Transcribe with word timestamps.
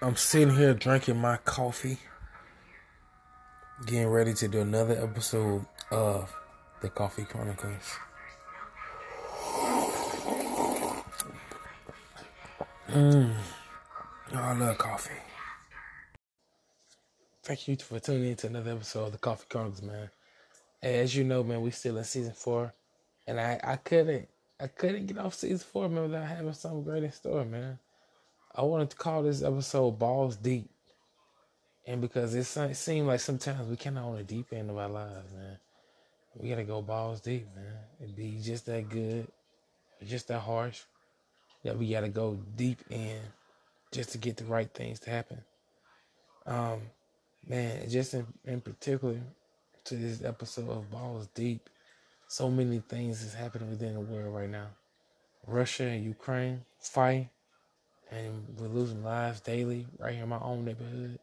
I'm 0.00 0.14
sitting 0.14 0.54
here 0.54 0.74
drinking 0.74 1.16
my 1.16 1.38
coffee, 1.38 1.98
getting 3.84 4.06
ready 4.06 4.32
to 4.32 4.46
do 4.46 4.60
another 4.60 4.94
episode 5.02 5.66
of 5.90 6.32
the 6.80 6.88
Coffee 6.88 7.24
Chronicles. 7.24 7.96
Mmm. 12.88 13.34
I 14.32 14.52
love 14.52 14.78
coffee. 14.78 15.10
Thank 17.42 17.66
you 17.66 17.76
for 17.76 17.98
tuning 17.98 18.30
in 18.30 18.36
to 18.36 18.46
another 18.46 18.70
episode 18.70 19.06
of 19.06 19.12
the 19.12 19.18
Coffee 19.18 19.46
Chronicles, 19.50 19.82
man. 19.82 20.10
As 20.80 21.16
you 21.16 21.24
know, 21.24 21.42
man, 21.42 21.60
we're 21.60 21.72
still 21.72 21.98
in 21.98 22.04
season 22.04 22.34
four, 22.34 22.72
and 23.26 23.40
I 23.40 23.58
I 23.64 23.76
couldn't 23.76 24.28
I 24.60 24.68
couldn't 24.68 25.06
get 25.06 25.18
off 25.18 25.34
season 25.34 25.58
four, 25.58 25.88
man, 25.88 26.04
without 26.04 26.28
having 26.28 26.52
something 26.52 26.84
great 26.84 27.02
in 27.02 27.10
store, 27.10 27.44
man. 27.44 27.80
I 28.54 28.62
wanted 28.62 28.90
to 28.90 28.96
call 28.96 29.22
this 29.22 29.42
episode 29.42 29.98
"Balls 29.98 30.36
Deep," 30.36 30.68
and 31.86 32.00
because 32.00 32.34
it 32.34 32.44
seems 32.44 33.06
like 33.06 33.20
sometimes 33.20 33.68
we 33.68 33.76
kind 33.76 33.98
of 33.98 34.04
on 34.04 34.16
the 34.16 34.24
deep 34.24 34.52
end 34.52 34.70
of 34.70 34.76
our 34.78 34.88
lives, 34.88 35.32
man. 35.32 35.58
We 36.34 36.48
gotta 36.50 36.64
go 36.64 36.82
balls 36.82 37.20
deep, 37.20 37.46
man. 37.54 37.78
It 38.00 38.16
be 38.16 38.38
just 38.42 38.66
that 38.66 38.88
good, 38.88 39.26
just 40.04 40.28
that 40.28 40.40
harsh 40.40 40.82
that 41.64 41.76
we 41.76 41.90
gotta 41.90 42.08
go 42.08 42.38
deep 42.56 42.80
in 42.90 43.18
just 43.92 44.12
to 44.12 44.18
get 44.18 44.36
the 44.36 44.44
right 44.44 44.72
things 44.72 45.00
to 45.00 45.10
happen. 45.10 45.42
Um, 46.46 46.80
man, 47.46 47.88
just 47.90 48.14
in, 48.14 48.26
in 48.44 48.60
particular 48.60 49.18
to 49.84 49.96
this 49.96 50.22
episode 50.22 50.70
of 50.70 50.90
Balls 50.90 51.28
Deep, 51.34 51.68
so 52.28 52.50
many 52.50 52.80
things 52.80 53.22
is 53.22 53.34
happening 53.34 53.70
within 53.70 53.94
the 53.94 54.00
world 54.00 54.34
right 54.34 54.50
now. 54.50 54.68
Russia 55.46 55.84
and 55.84 56.04
Ukraine 56.04 56.64
fight, 56.78 57.30
and 58.10 58.46
we're 58.58 58.68
losing 58.68 59.04
lives 59.04 59.40
daily 59.40 59.86
right 59.98 60.14
here 60.14 60.22
in 60.22 60.28
my 60.28 60.40
own 60.40 60.64
neighborhood. 60.64 61.18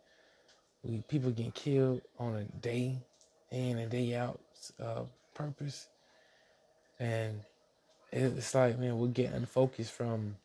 We 0.83 1.03
people 1.07 1.31
getting 1.31 1.51
killed 1.51 2.01
on 2.19 2.35
a 2.35 2.43
day 2.43 2.97
in 3.51 3.77
and 3.77 3.91
day 3.91 4.15
out 4.15 4.39
uh, 4.81 5.03
purpose, 5.33 5.87
and 6.99 7.41
it's 8.11 8.53
like 8.53 8.77
man, 8.77 8.97
we're 8.97 9.07
getting 9.07 9.45
focused 9.45 9.91
from 9.91 10.35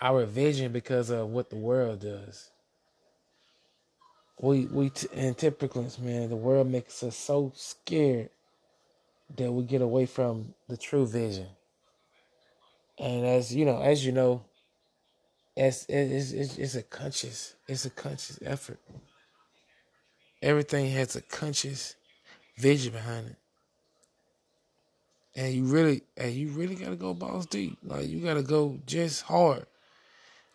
our 0.00 0.24
vision 0.24 0.72
because 0.72 1.10
of 1.10 1.28
what 1.28 1.50
the 1.50 1.56
world 1.56 2.00
does. 2.00 2.50
We 4.40 4.66
we 4.66 4.90
t- 4.90 5.08
in 5.12 5.34
typicals, 5.34 5.98
man, 5.98 6.28
the 6.30 6.36
world 6.36 6.68
makes 6.68 7.02
us 7.02 7.16
so 7.16 7.52
scared 7.54 8.30
that 9.36 9.52
we 9.52 9.64
get 9.64 9.82
away 9.82 10.06
from 10.06 10.54
the 10.68 10.76
true 10.76 11.06
vision. 11.06 11.48
And 12.98 13.26
as 13.26 13.54
you 13.54 13.64
know, 13.64 13.80
as 13.80 14.04
you 14.04 14.12
know, 14.12 14.42
it's 15.58 15.86
it's 15.88 16.30
it's, 16.30 16.56
it's 16.56 16.74
a 16.76 16.82
conscious 16.82 17.56
it's 17.66 17.84
a 17.84 17.90
conscious 17.90 18.38
effort. 18.44 18.78
Everything 20.40 20.90
has 20.92 21.16
a 21.16 21.20
conscious 21.20 21.96
vision 22.56 22.92
behind 22.92 23.26
it. 23.26 23.36
And 25.34 25.52
you 25.52 25.64
really, 25.64 26.02
and 26.16 26.32
you 26.32 26.48
really 26.50 26.76
gotta 26.76 26.94
go 26.94 27.12
balls 27.12 27.46
deep. 27.46 27.76
Like 27.82 28.08
you 28.08 28.20
gotta 28.20 28.42
go 28.42 28.78
just 28.86 29.22
hard 29.22 29.66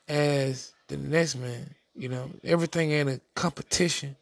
as 0.07 0.71
the 0.87 0.95
next 0.95 1.35
man. 1.35 1.75
You 1.95 2.07
know, 2.07 2.31
everything 2.43 2.91
ain't 2.91 3.09
a 3.09 3.19
competition. 3.35 4.15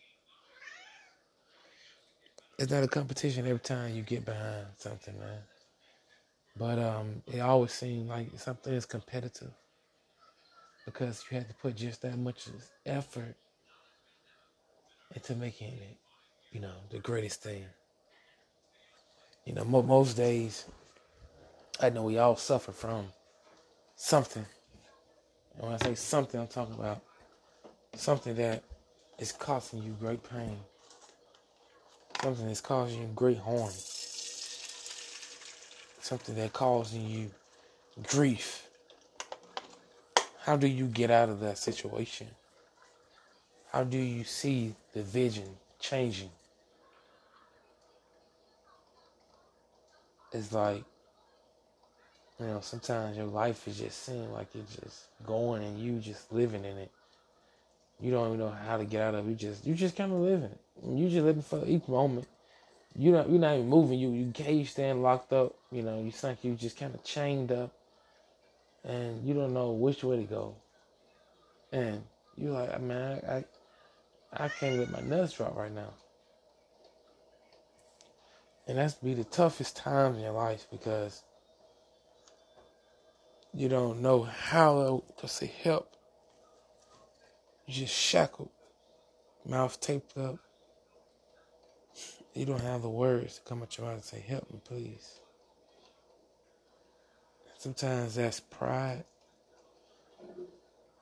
It's 2.57 2.71
not 2.71 2.83
a 2.83 2.87
competition 2.87 3.45
every 3.45 3.59
time 3.59 3.95
you 3.95 4.01
get 4.01 4.25
behind 4.25 4.65
something, 4.77 5.17
man. 5.19 5.39
But 6.57 6.79
um, 6.79 7.21
it 7.31 7.39
always 7.39 7.71
seems 7.71 8.09
like 8.09 8.27
something 8.39 8.73
is 8.73 8.85
competitive 8.85 9.51
because 10.85 11.23
you 11.29 11.37
have 11.37 11.47
to 11.47 11.53
put 11.55 11.75
just 11.75 12.01
that 12.01 12.17
much 12.17 12.47
effort 12.85 13.35
into 15.15 15.35
making 15.35 15.67
it, 15.67 15.97
you 16.51 16.59
know, 16.59 16.73
the 16.89 16.99
greatest 16.99 17.43
thing. 17.43 17.65
You 19.45 19.53
know, 19.53 19.63
mo- 19.65 19.81
most 19.81 20.15
days, 20.17 20.65
I 21.79 21.89
know 21.89 22.03
we 22.03 22.17
all 22.17 22.35
suffer 22.35 22.71
from 22.71 23.07
something. 23.95 24.45
And 25.55 25.63
when 25.63 25.73
I 25.73 25.77
say 25.77 25.95
something, 25.95 26.39
I'm 26.39 26.47
talking 26.47 26.75
about 26.75 27.01
something 27.95 28.35
that 28.35 28.63
is 29.19 29.31
causing 29.31 29.83
you 29.83 29.95
great 29.99 30.23
pain, 30.29 30.57
something 32.21 32.47
that's 32.47 32.61
causing 32.61 33.01
you 33.01 33.07
great 33.15 33.37
harm, 33.39 33.71
something 35.99 36.35
that 36.35 36.53
causing 36.53 37.07
you 37.07 37.31
grief. 38.03 38.67
How 40.41 40.57
do 40.57 40.67
you 40.67 40.85
get 40.87 41.11
out 41.11 41.29
of 41.29 41.39
that 41.41 41.57
situation? 41.57 42.27
How 43.71 43.83
do 43.83 43.97
you 43.97 44.23
see 44.23 44.75
the 44.93 45.03
vision 45.03 45.47
changing? 45.79 46.31
It's 50.33 50.51
like, 50.51 50.83
you 52.39 52.47
know, 52.47 52.59
sometimes 52.61 53.17
your 53.17 53.27
life 53.27 53.67
is 53.67 53.77
just 53.77 54.03
seem 54.03 54.31
like 54.31 54.47
it's 54.55 54.75
just 54.75 55.05
going 55.25 55.63
and 55.63 55.79
you 55.79 55.99
just 55.99 56.31
living 56.31 56.65
in 56.65 56.77
it. 56.77 56.91
You 57.99 58.11
don't 58.11 58.27
even 58.27 58.39
know 58.39 58.49
how 58.49 58.77
to 58.77 58.85
get 58.85 59.01
out 59.03 59.13
of 59.13 59.27
it. 59.27 59.29
You 59.29 59.35
just 59.35 59.67
you 59.67 59.75
just 59.75 59.95
kind 59.95 60.11
of 60.11 60.19
living. 60.19 60.57
You 60.83 61.07
just 61.07 61.23
living 61.23 61.43
for 61.43 61.63
each 61.67 61.87
moment. 61.87 62.27
You 62.97 63.11
not 63.11 63.29
you're 63.29 63.39
not 63.39 63.53
even 63.55 63.69
moving. 63.69 63.99
You 63.99 64.09
you 64.09 64.31
cage 64.31 64.71
stand 64.71 65.03
locked 65.03 65.31
up. 65.33 65.53
You 65.71 65.83
know 65.83 66.01
you 66.01 66.11
think 66.11 66.43
you 66.43 66.55
just 66.55 66.77
kind 66.77 66.95
of 66.95 67.03
chained 67.03 67.51
up, 67.51 67.71
and 68.83 69.27
you 69.27 69.33
don't 69.33 69.53
know 69.53 69.71
which 69.71 70.03
way 70.03 70.17
to 70.17 70.23
go. 70.23 70.55
And 71.71 72.03
you're 72.35 72.51
like, 72.51 72.71
ah, 72.73 72.79
man, 72.79 73.21
I 73.27 73.33
I, 73.35 74.45
I 74.45 74.47
can't 74.49 74.79
let 74.79 74.91
my 74.91 75.01
nuts 75.01 75.33
drop 75.33 75.55
right 75.55 75.73
now. 75.73 75.93
And 78.67 78.77
that's 78.77 78.95
be 78.95 79.13
the 79.13 79.23
toughest 79.23 79.75
times 79.75 80.17
in 80.17 80.23
your 80.23 80.33
life 80.33 80.67
because 80.71 81.23
you 83.53 83.69
don't 83.69 84.01
know 84.01 84.23
how 84.23 85.03
to 85.19 85.27
say 85.27 85.51
help. 85.63 85.95
You 87.67 87.73
just 87.73 87.95
shackled, 87.95 88.49
mouth 89.45 89.79
taped 89.79 90.17
up. 90.17 90.37
You 92.33 92.45
don't 92.45 92.61
have 92.61 92.81
the 92.81 92.89
words 92.89 93.37
to 93.37 93.41
come 93.41 93.61
at 93.63 93.77
your 93.77 93.87
mouth 93.87 93.95
and 93.95 94.03
say, 94.03 94.23
Help 94.25 94.51
me, 94.51 94.61
please. 94.63 95.20
Sometimes 97.61 98.15
that's 98.15 98.39
pride. 98.39 99.03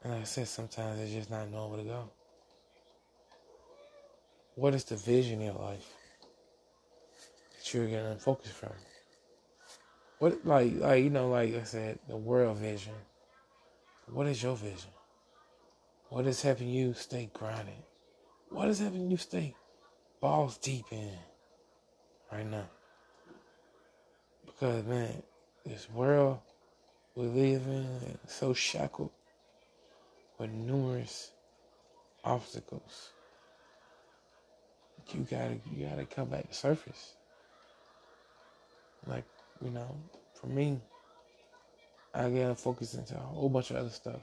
And 0.03 0.11
like 0.11 0.23
I 0.23 0.25
said, 0.25 0.45
sometimes 0.45 0.99
it's 0.99 1.13
just 1.13 1.31
not 1.31 1.49
knowing 1.49 1.71
where 1.71 1.79
to 1.79 1.85
go. 1.85 2.09
What 4.55 4.75
is 4.75 4.83
the 4.83 4.97
vision 4.97 5.39
in 5.39 5.53
your 5.53 5.53
life? 5.53 5.89
That 7.55 7.73
you're 7.73 7.87
gonna 7.87 8.17
focus 8.17 8.51
from. 8.51 8.73
What 10.17 10.45
like 10.45 10.73
like 10.75 11.01
you 11.01 11.09
know 11.09 11.29
like 11.29 11.55
I 11.55 11.63
said 11.63 11.97
the 12.09 12.17
world 12.17 12.57
vision. 12.57 12.95
What 14.11 14.27
is 14.27 14.43
your 14.43 14.57
vision? 14.57 14.91
What 16.09 16.27
is 16.27 16.41
helping 16.41 16.67
you 16.67 16.93
stay 16.93 17.29
grounded? 17.33 17.85
What 18.49 18.67
is 18.67 18.79
helping 18.79 19.09
you 19.09 19.15
stay 19.15 19.55
balls 20.19 20.57
deep 20.57 20.87
in 20.91 21.19
right 22.33 22.45
now? 22.45 22.67
Because 24.45 24.83
man, 24.83 25.23
this 25.65 25.89
world 25.89 26.39
we 27.15 27.25
live 27.25 27.65
in 27.67 27.85
is 28.25 28.31
so 28.31 28.53
shackled 28.53 29.11
with 30.37 30.51
numerous 30.51 31.31
obstacles. 32.23 33.11
You 35.13 35.25
gotta 35.29 35.57
you 35.71 35.87
gotta 35.87 36.05
come 36.05 36.29
back 36.29 36.47
to 36.47 36.53
surface. 36.53 37.15
Like, 39.07 39.25
you 39.63 39.71
know, 39.71 39.95
for 40.39 40.47
me, 40.47 40.79
I 42.13 42.29
get 42.29 42.57
focus 42.59 42.93
into 42.93 43.15
a 43.15 43.19
whole 43.19 43.49
bunch 43.49 43.71
of 43.71 43.77
other 43.77 43.89
stuff. 43.89 44.21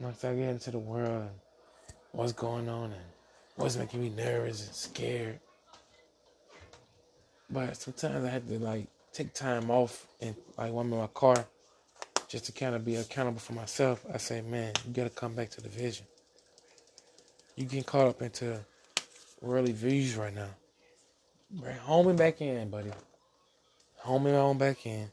Once 0.00 0.24
I 0.24 0.34
get 0.34 0.48
into 0.48 0.70
the 0.70 0.78
world 0.78 1.22
and 1.22 1.30
what's 2.12 2.32
going 2.32 2.68
on 2.68 2.92
and 2.92 3.02
what's 3.56 3.76
making 3.76 4.00
me 4.00 4.08
nervous 4.10 4.66
and 4.66 4.74
scared. 4.74 5.40
But 7.50 7.76
sometimes 7.76 8.24
I 8.24 8.30
have 8.30 8.46
to 8.48 8.58
like 8.58 8.86
take 9.18 9.34
time 9.34 9.68
off 9.68 10.06
and 10.20 10.36
like 10.56 10.72
when 10.72 10.86
I'm 10.86 10.92
in 10.92 10.98
my 11.00 11.08
car 11.08 11.44
just 12.28 12.44
to 12.44 12.52
kind 12.52 12.76
of 12.76 12.84
be 12.84 12.94
accountable 12.94 13.40
for 13.40 13.52
myself. 13.52 14.06
I 14.14 14.18
say, 14.18 14.42
man, 14.42 14.72
you 14.86 14.92
gotta 14.92 15.10
come 15.10 15.34
back 15.34 15.50
to 15.50 15.60
the 15.60 15.68
vision. 15.68 16.06
You 17.56 17.64
get 17.64 17.84
caught 17.84 18.06
up 18.06 18.22
into 18.22 18.60
worldly 19.40 19.72
views 19.72 20.14
right 20.14 20.32
now. 20.32 20.50
Bring 21.50 21.76
home 21.78 22.06
and 22.06 22.16
back 22.16 22.40
in, 22.40 22.70
buddy. 22.70 22.92
Home 23.96 24.26
and 24.26 24.36
on 24.36 24.56
back 24.56 24.86
in. 24.86 25.10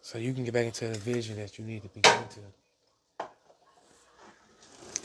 So 0.00 0.18
you 0.18 0.32
can 0.32 0.44
get 0.44 0.52
back 0.52 0.66
into 0.66 0.88
the 0.88 0.98
vision 0.98 1.36
that 1.36 1.58
you 1.58 1.64
need 1.64 1.82
to 1.82 1.88
be 1.90 2.00
getting 2.00 2.28
to. 2.28 3.28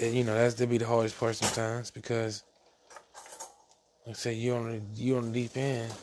And 0.04 0.16
you 0.16 0.24
know, 0.24 0.34
that's 0.34 0.56
to 0.56 0.66
be 0.66 0.80
the 0.80 0.88
hardest 0.88 1.20
part 1.20 1.36
sometimes 1.36 1.92
because 1.92 2.44
like 4.08 4.16
I 4.16 4.18
say 4.18 4.34
you 4.34 4.56
on 4.56 4.72
the 4.72 4.82
you 4.96 5.18
on 5.18 5.32
the 5.32 5.44
deep 5.44 5.56
end 5.56 5.94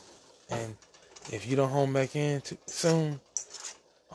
and 0.49 0.75
if 1.31 1.47
you 1.47 1.55
don't 1.55 1.69
home 1.69 1.93
back 1.93 2.15
in 2.15 2.41
too 2.41 2.57
soon, 2.67 3.19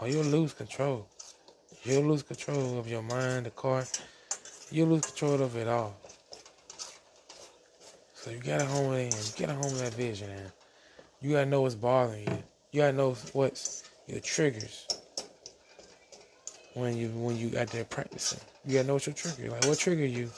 oh 0.01 0.07
you'll 0.07 0.25
lose 0.25 0.53
control. 0.53 1.07
You'll 1.83 2.05
lose 2.05 2.23
control 2.23 2.79
of 2.79 2.89
your 2.89 3.03
mind, 3.03 3.47
the 3.47 3.51
car. 3.51 3.85
You'll 4.71 4.89
lose 4.89 5.07
control 5.07 5.43
of 5.43 5.57
it 5.57 5.67
all. 5.67 5.97
So 8.15 8.31
you 8.31 8.39
gotta 8.39 8.67
home 8.67 8.93
it 8.93 9.07
in. 9.07 9.13
You 9.13 9.47
gotta 9.47 9.55
home 9.55 9.79
that 9.79 9.95
vision 9.95 10.31
in. 10.31 10.53
You 11.23 11.33
gotta 11.33 11.47
know 11.47 11.63
what's 11.63 11.75
bothering 11.75 12.27
you. 12.27 12.43
You 12.71 12.83
gotta 12.83 12.97
know 12.97 13.15
what's 13.33 13.85
your 14.07 14.21
triggers 14.21 14.87
when 16.75 16.97
you 16.97 17.09
when 17.09 17.37
you 17.37 17.59
out 17.59 17.69
there 17.69 17.85
practicing. 17.85 18.41
You 18.67 18.75
gotta 18.75 18.89
know 18.89 18.95
what 18.95 19.07
your 19.07 19.15
trigger. 19.15 19.51
Like 19.51 19.65
what 19.65 19.79
trigger 19.79 20.07
you 20.07 20.31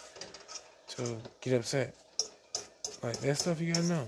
to 0.91 1.17
get 1.41 1.55
upset. 1.55 1.95
Like 3.03 3.19
that 3.19 3.37
stuff 3.37 3.61
you 3.61 3.75
gotta 3.75 3.87
know. 3.87 4.07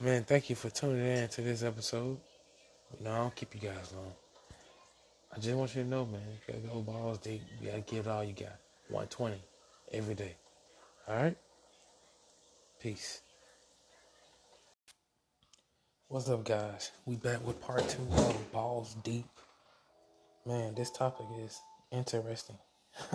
Man, 0.00 0.22
thank 0.22 0.48
you 0.48 0.54
for 0.54 0.70
tuning 0.70 1.04
in 1.04 1.28
to 1.30 1.42
this 1.42 1.64
episode. 1.64 2.18
Know, 3.02 3.10
I 3.10 3.16
don't 3.16 3.34
keep 3.34 3.52
you 3.52 3.60
guys 3.60 3.92
long. 3.92 4.12
I 5.34 5.40
just 5.40 5.56
want 5.56 5.74
you 5.74 5.82
to 5.82 5.88
know, 5.88 6.06
man, 6.06 6.20
you 6.46 6.54
gotta 6.54 6.68
go 6.68 6.80
balls 6.82 7.18
deep. 7.18 7.42
You 7.60 7.70
gotta 7.70 7.80
give 7.80 8.06
it 8.06 8.10
all 8.10 8.22
you 8.22 8.32
got. 8.32 8.54
120 8.90 9.42
every 9.92 10.14
day. 10.14 10.36
Alright? 11.08 11.36
Peace. 12.80 13.22
What's 16.06 16.28
up, 16.30 16.44
guys? 16.44 16.92
We 17.04 17.16
back 17.16 17.44
with 17.44 17.60
part 17.60 17.88
two 17.88 18.06
of 18.12 18.52
Balls 18.52 18.94
Deep. 19.02 19.26
Man, 20.46 20.76
this 20.76 20.92
topic 20.92 21.26
is 21.40 21.60
interesting. 21.90 22.56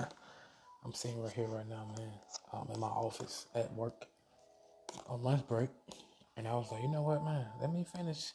I'm 0.86 0.94
sitting 0.94 1.24
right 1.24 1.32
here 1.32 1.48
right 1.48 1.68
now, 1.70 1.88
man. 1.96 2.12
I'm 2.52 2.70
in 2.74 2.80
my 2.82 2.88
office 2.88 3.46
at 3.56 3.74
work 3.74 4.06
on 5.08 5.24
lunch 5.24 5.48
break. 5.48 5.70
And 6.36 6.48
I 6.48 6.54
was 6.54 6.72
like, 6.72 6.82
you 6.82 6.90
know 6.90 7.04
what, 7.04 7.24
man? 7.24 7.46
Let 7.62 7.72
me 7.72 7.86
finish 7.96 8.32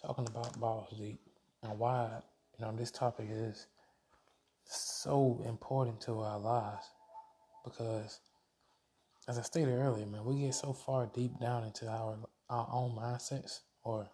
talking 0.00 0.26
about 0.28 0.58
balls 0.60 0.94
deep 0.96 1.20
and 1.62 1.78
why, 1.78 2.20
you 2.58 2.64
know, 2.64 2.74
this 2.76 2.90
topic 2.90 3.28
is 3.30 3.66
so 4.64 5.42
important 5.46 6.00
to 6.02 6.20
our 6.20 6.38
lives. 6.38 6.86
Because, 7.64 8.20
as 9.26 9.38
I 9.38 9.42
stated 9.42 9.74
earlier, 9.74 10.06
man, 10.06 10.24
we 10.24 10.40
get 10.40 10.54
so 10.54 10.72
far 10.72 11.10
deep 11.12 11.38
down 11.40 11.64
into 11.64 11.88
our 11.88 12.18
our 12.48 12.68
own 12.72 12.96
mindsets, 12.96 13.60
or 13.84 14.08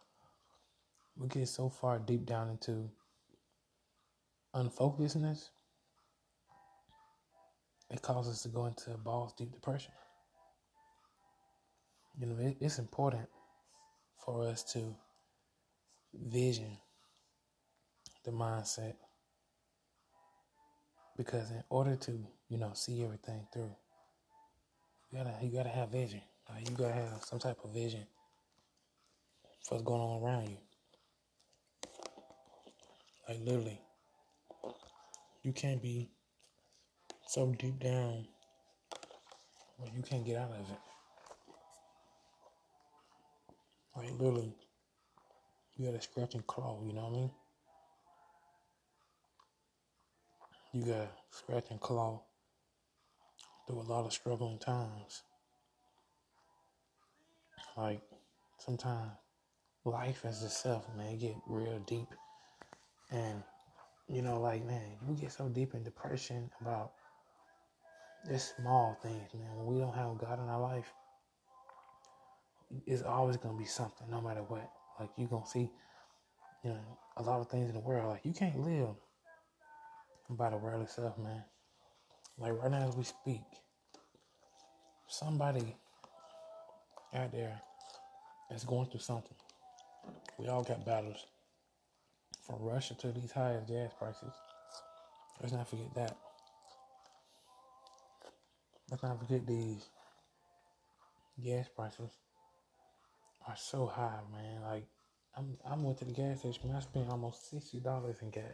we 1.16 1.28
get 1.28 1.46
so 1.46 1.68
far 1.68 1.98
deep 2.00 2.26
down 2.26 2.50
into 2.50 2.90
unfocusedness, 4.54 5.50
it 7.90 8.02
causes 8.02 8.34
us 8.34 8.42
to 8.42 8.48
go 8.48 8.66
into 8.66 8.90
balls 8.98 9.32
deep 9.38 9.52
depression. 9.52 9.92
You 12.18 12.26
know, 12.26 12.36
it, 12.38 12.56
it's 12.60 12.78
important 12.78 13.28
for 14.24 14.46
us 14.46 14.62
to 14.72 14.94
vision 16.12 16.76
the 18.24 18.30
mindset 18.30 18.94
because 21.16 21.50
in 21.50 21.62
order 21.68 21.96
to 21.96 22.12
you 22.48 22.58
know 22.58 22.70
see 22.74 23.04
everything 23.04 23.46
through, 23.52 23.74
you 25.10 25.18
gotta 25.18 25.34
you 25.42 25.50
gotta 25.50 25.68
have 25.68 25.90
vision. 25.90 26.22
You 26.58 26.76
gotta 26.76 26.94
have 26.94 27.24
some 27.24 27.38
type 27.38 27.58
of 27.64 27.72
vision 27.72 28.06
for 29.64 29.74
what's 29.74 29.84
going 29.84 30.00
on 30.00 30.22
around 30.22 30.48
you. 30.48 30.56
Like 33.28 33.38
literally, 33.40 33.80
you 35.42 35.52
can't 35.52 35.82
be 35.82 36.10
so 37.26 37.46
deep 37.58 37.80
down 37.80 38.26
where 39.78 39.90
you 39.96 40.02
can't 40.02 40.24
get 40.24 40.36
out 40.36 40.50
of 40.50 40.70
it. 40.70 40.93
Like 44.04 44.20
literally, 44.20 44.52
you 45.76 45.86
gotta 45.86 46.02
scratch 46.02 46.34
and 46.34 46.46
claw, 46.46 46.78
you 46.84 46.92
know 46.92 47.04
what 47.04 47.12
I 47.12 47.16
mean? 47.16 47.30
You 50.74 50.84
gotta 50.92 51.08
scratch 51.30 51.64
and 51.70 51.80
claw 51.80 52.20
through 53.66 53.80
a 53.80 53.88
lot 53.88 54.04
of 54.04 54.12
struggling 54.12 54.58
times. 54.58 55.22
Like 57.78 58.02
sometimes 58.58 59.12
life 59.86 60.20
as 60.24 60.42
itself, 60.42 60.84
man, 60.98 61.16
get 61.18 61.34
real 61.46 61.78
deep. 61.86 62.08
And 63.10 63.42
you 64.06 64.20
know, 64.20 64.38
like 64.38 64.66
man, 64.66 64.98
you 65.08 65.14
get 65.14 65.32
so 65.32 65.48
deep 65.48 65.72
in 65.72 65.82
depression 65.82 66.50
about 66.60 66.92
just 68.28 68.54
small 68.56 68.98
things, 69.02 69.32
man. 69.32 69.56
When 69.56 69.74
we 69.74 69.80
don't 69.80 69.94
have 69.94 70.18
God 70.18 70.42
in 70.42 70.48
our 70.50 70.60
life, 70.60 70.92
it's 72.86 73.02
always 73.02 73.36
gonna 73.36 73.58
be 73.58 73.64
something, 73.64 74.08
no 74.10 74.20
matter 74.20 74.42
what. 74.42 74.70
Like 74.98 75.10
you 75.16 75.26
gonna 75.26 75.46
see, 75.46 75.70
you 76.62 76.70
know, 76.70 76.98
a 77.16 77.22
lot 77.22 77.40
of 77.40 77.48
things 77.48 77.68
in 77.68 77.74
the 77.74 77.80
world. 77.80 78.10
Like 78.10 78.24
you 78.24 78.32
can't 78.32 78.58
live 78.58 78.94
by 80.30 80.50
the 80.50 80.56
world 80.56 80.82
itself, 80.82 81.18
man. 81.18 81.44
Like 82.38 82.52
right 82.60 82.70
now 82.70 82.88
as 82.88 82.96
we 82.96 83.04
speak, 83.04 83.42
somebody 85.08 85.76
out 87.14 87.32
there 87.32 87.60
is 88.50 88.64
going 88.64 88.86
through 88.86 89.00
something. 89.00 89.36
We 90.38 90.48
all 90.48 90.62
got 90.62 90.84
battles. 90.84 91.26
From 92.46 92.56
Russia 92.60 92.94
to 92.96 93.10
these 93.10 93.32
high 93.32 93.56
gas 93.66 93.92
prices. 93.98 94.34
Let's 95.40 95.54
not 95.54 95.66
forget 95.66 95.94
that. 95.94 96.16
Let's 98.90 99.02
not 99.02 99.18
forget 99.18 99.46
these 99.46 99.88
gas 101.42 101.68
prices 101.74 102.10
are 103.46 103.56
so 103.56 103.86
high, 103.86 104.20
man. 104.32 104.62
Like 104.62 104.86
I'm 105.36 105.56
I 105.68 105.74
went 105.76 105.98
to 105.98 106.04
the 106.04 106.12
gas 106.12 106.40
station, 106.40 106.72
I 106.74 106.80
spent 106.80 107.08
almost 107.10 107.50
sixty 107.50 107.80
dollars 107.80 108.16
in 108.22 108.30
gas. 108.30 108.44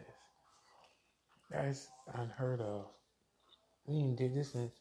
That's 1.49 1.87
unheard 2.13 2.61
of. 2.61 2.85
We 3.85 3.95
didn't 3.95 4.17
did 4.17 4.35
this 4.35 4.51
since 4.51 4.71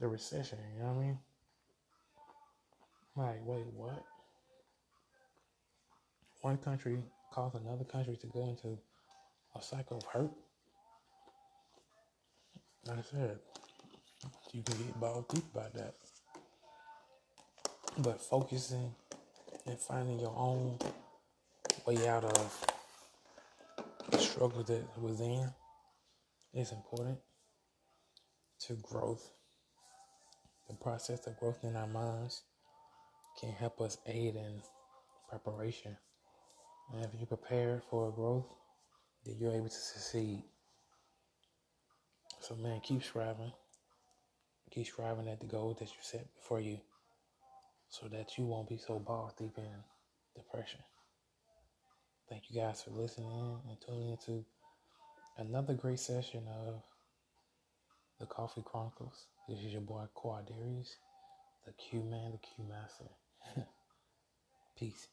the 0.00 0.06
recession, 0.06 0.58
you 0.74 0.82
know 0.82 0.92
what 0.92 1.02
I 1.02 1.06
mean? 1.06 1.18
Like, 3.16 3.40
wait, 3.44 3.66
what? 3.74 4.04
One 6.42 6.56
country 6.58 6.98
caused 7.32 7.56
another 7.56 7.84
country 7.84 8.16
to 8.16 8.26
go 8.28 8.48
into 8.48 8.78
a 9.56 9.62
cycle 9.62 9.96
of 9.96 10.04
hurt. 10.04 10.30
Like 12.86 12.98
I 12.98 13.02
said, 13.02 13.38
you 14.52 14.62
can 14.62 14.76
get 14.78 15.00
ball 15.00 15.26
deep 15.28 15.44
about 15.52 15.74
that. 15.74 15.94
But 17.98 18.20
focusing 18.20 18.94
and 19.68 19.78
finding 19.78 20.18
your 20.18 20.34
own 20.34 20.78
way 21.86 22.08
out 22.08 22.24
of 22.24 22.66
the 24.10 24.18
struggle 24.18 24.62
that 24.62 24.82
was 24.98 25.20
in 25.20 25.48
is 26.54 26.72
important 26.72 27.18
to 28.60 28.74
growth. 28.82 29.30
The 30.68 30.74
process 30.74 31.26
of 31.26 31.38
growth 31.38 31.62
in 31.62 31.76
our 31.76 31.86
minds 31.86 32.42
can 33.38 33.52
help 33.52 33.80
us 33.80 33.98
aid 34.06 34.36
in 34.36 34.62
preparation. 35.28 35.96
And 36.94 37.04
if 37.04 37.10
you 37.20 37.26
prepare 37.26 37.82
for 37.90 38.10
growth, 38.10 38.46
then 39.24 39.36
you're 39.38 39.52
able 39.52 39.68
to 39.68 39.74
succeed. 39.74 40.42
So, 42.40 42.56
man, 42.56 42.80
keep 42.80 43.02
striving. 43.02 43.52
Keep 44.70 44.86
striving 44.86 45.28
at 45.28 45.40
the 45.40 45.46
goal 45.46 45.76
that 45.78 45.88
you 45.88 46.00
set 46.00 46.26
before 46.34 46.60
you 46.60 46.78
so 47.88 48.08
that 48.08 48.36
you 48.36 48.44
won't 48.44 48.68
be 48.68 48.76
so 48.76 48.98
bogged 48.98 49.38
deep 49.38 49.56
in 49.56 49.82
depression. 50.36 50.80
Thank 52.28 52.50
you 52.50 52.60
guys 52.60 52.82
for 52.82 52.90
listening 52.90 53.60
and 53.68 53.78
tuning 53.80 54.10
into 54.10 54.44
another 55.38 55.74
great 55.74 55.98
session 55.98 56.42
of 56.66 56.82
the 58.20 58.26
Coffee 58.26 58.62
Chronicles. 58.64 59.26
This 59.48 59.60
is 59.60 59.72
your 59.72 59.80
boy 59.80 60.04
Quadarius, 60.14 60.96
the 61.64 61.72
Q 61.72 62.02
Man, 62.02 62.32
the 62.32 62.38
Q 62.38 62.64
Master. 62.68 63.10
Peace. 64.78 65.08